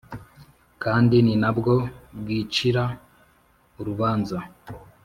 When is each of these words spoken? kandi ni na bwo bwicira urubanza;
kandi 0.83 1.15
ni 1.25 1.33
na 1.41 1.49
bwo 1.57 1.75
bwicira 2.19 2.83
urubanza; 3.79 4.37